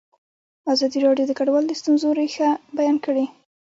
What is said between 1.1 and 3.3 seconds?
د کډوال د ستونزو رېښه بیان کړې.